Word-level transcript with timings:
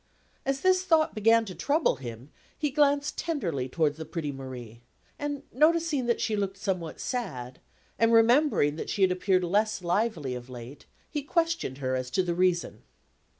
As 0.47 0.61
this 0.61 0.81
thought 0.83 1.13
began 1.13 1.45
to 1.45 1.53
trouble 1.53 1.97
him, 1.97 2.31
he 2.57 2.71
glanced 2.71 3.19
tenderly 3.19 3.69
towards 3.69 3.97
the 3.97 4.03
pretty 4.03 4.31
Marie; 4.31 4.81
and 5.19 5.43
noticing 5.53 6.07
that 6.07 6.19
she 6.19 6.35
looked 6.35 6.57
somewhat 6.57 6.99
sad, 6.99 7.59
and 7.99 8.11
remembering 8.11 8.77
that 8.77 8.89
she 8.89 9.03
had 9.03 9.11
appeared 9.11 9.43
less 9.43 9.83
lively 9.83 10.33
of 10.33 10.49
late, 10.49 10.87
he 11.11 11.21
questioned 11.21 11.77
her 11.77 11.95
as 11.95 12.09
to 12.09 12.23
the 12.23 12.33
reason. 12.33 12.81